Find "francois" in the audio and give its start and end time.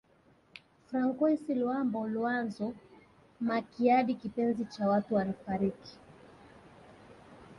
0.87-1.39